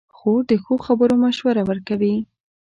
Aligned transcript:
خور 0.15 0.41
د 0.49 0.51
ښو 0.63 0.73
خبرو 0.85 1.15
مشوره 1.23 1.63
ورکوي. 1.69 2.15